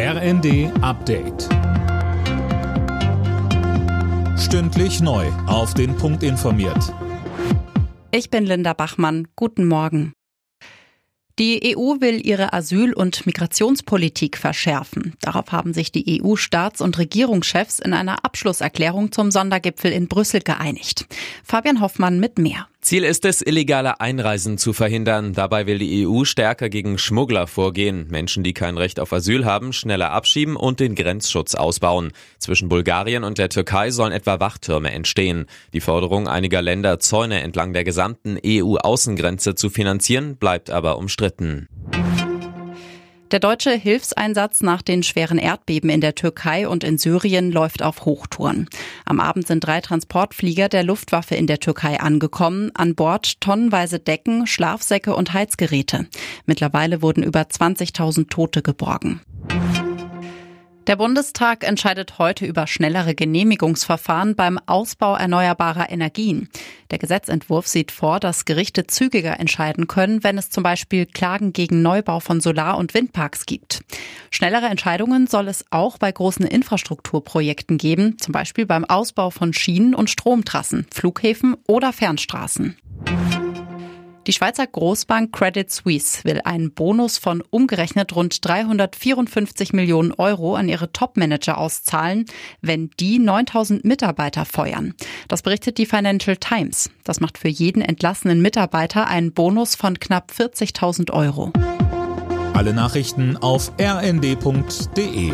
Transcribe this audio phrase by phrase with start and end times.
[0.00, 1.48] RND Update.
[4.38, 5.26] Stündlich neu.
[5.48, 6.94] Auf den Punkt informiert.
[8.12, 9.26] Ich bin Linda Bachmann.
[9.34, 10.12] Guten Morgen.
[11.40, 15.14] Die EU will ihre Asyl- und Migrationspolitik verschärfen.
[15.20, 21.06] Darauf haben sich die EU-Staats- und Regierungschefs in einer Abschlusserklärung zum Sondergipfel in Brüssel geeinigt.
[21.42, 22.68] Fabian Hoffmann mit mehr.
[22.80, 25.32] Ziel ist es, illegale Einreisen zu verhindern.
[25.32, 29.72] Dabei will die EU stärker gegen Schmuggler vorgehen, Menschen, die kein Recht auf Asyl haben,
[29.72, 32.12] schneller abschieben und den Grenzschutz ausbauen.
[32.38, 35.46] Zwischen Bulgarien und der Türkei sollen etwa Wachtürme entstehen.
[35.72, 41.68] Die Forderung einiger Länder, Zäune entlang der gesamten EU-Außengrenze zu finanzieren, bleibt aber umstritten.
[43.30, 48.06] Der deutsche Hilfseinsatz nach den schweren Erdbeben in der Türkei und in Syrien läuft auf
[48.06, 48.70] Hochtouren.
[49.04, 52.70] Am Abend sind drei Transportflieger der Luftwaffe in der Türkei angekommen.
[52.72, 56.06] An Bord tonnenweise Decken, Schlafsäcke und Heizgeräte.
[56.46, 59.20] Mittlerweile wurden über 20.000 Tote geborgen.
[60.88, 66.48] Der Bundestag entscheidet heute über schnellere Genehmigungsverfahren beim Ausbau erneuerbarer Energien.
[66.90, 71.82] Der Gesetzentwurf sieht vor, dass Gerichte zügiger entscheiden können, wenn es zum Beispiel Klagen gegen
[71.82, 73.82] Neubau von Solar- und Windparks gibt.
[74.30, 79.94] Schnellere Entscheidungen soll es auch bei großen Infrastrukturprojekten geben, zum Beispiel beim Ausbau von Schienen
[79.94, 82.78] und Stromtrassen, Flughäfen oder Fernstraßen.
[84.28, 90.68] Die Schweizer Großbank Credit Suisse will einen Bonus von umgerechnet rund 354 Millionen Euro an
[90.68, 92.26] ihre Topmanager auszahlen,
[92.60, 94.92] wenn die 9000 Mitarbeiter feuern.
[95.28, 96.90] Das berichtet die Financial Times.
[97.04, 101.50] Das macht für jeden entlassenen Mitarbeiter einen Bonus von knapp 40.000 Euro.
[102.52, 105.32] Alle Nachrichten auf rnd.de